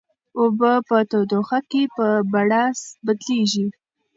اوبه 0.39 0.71
په 0.87 0.97
تودوخه 1.09 1.59
کې 1.69 1.83
په 1.95 2.07
بړاس 2.31 2.79
بدلیږي. 3.05 3.67